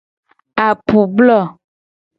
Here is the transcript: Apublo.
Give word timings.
Apublo. 0.65 1.39